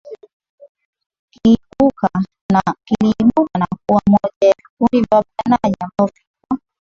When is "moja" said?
4.09-4.47